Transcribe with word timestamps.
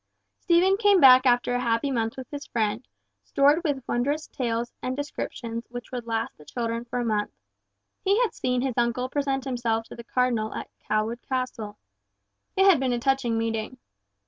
Stephen 0.39 0.77
came 0.77 0.99
back 0.99 1.27
after 1.27 1.53
a 1.53 1.59
happy 1.59 1.91
month 1.91 2.17
with 2.17 2.27
his 2.31 2.47
friend, 2.47 2.87
stored 3.23 3.63
with 3.63 3.83
wondrous 3.87 4.25
tales 4.25 4.73
and 4.81 4.97
descriptions 4.97 5.67
which 5.69 5.91
would 5.91 6.07
last 6.07 6.35
the 6.39 6.43
children 6.45 6.83
for 6.85 6.97
a 6.97 7.05
month. 7.05 7.29
He 8.03 8.19
had 8.23 8.33
seen 8.33 8.61
his 8.61 8.73
uncle 8.79 9.09
present 9.09 9.43
himself 9.43 9.83
to 9.89 9.95
the 9.95 10.03
Cardinal 10.03 10.55
at 10.55 10.71
Cawood 10.79 11.21
Castle. 11.29 11.77
It 12.57 12.65
had 12.67 12.79
been 12.79 12.93
a 12.93 12.97
touching 12.99 13.37
meeting. 13.37 13.77